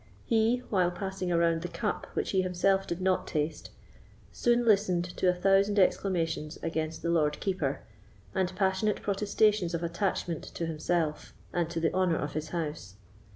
He, 0.25 0.63
while 0.71 0.89
passing 0.89 1.31
around 1.31 1.61
the 1.61 1.67
cup 1.67 2.07
which 2.15 2.31
he 2.31 2.41
himself 2.41 2.87
did 2.87 3.01
not 3.01 3.27
taste, 3.27 3.69
soon 4.31 4.65
listened 4.65 5.05
to 5.17 5.29
a 5.29 5.33
thousand 5.35 5.77
exclamations 5.77 6.57
against 6.63 7.03
the 7.03 7.11
Lord 7.11 7.39
Keeper, 7.39 7.81
and 8.33 8.51
passionate 8.55 9.03
protestations 9.03 9.75
of 9.75 9.83
attachment 9.83 10.41
to 10.55 10.65
himself, 10.65 11.35
and 11.53 11.69
to 11.69 11.79
the 11.79 11.93
honour 11.93 12.17
of 12.17 12.33
his 12.33 12.49
house. 12.49 12.95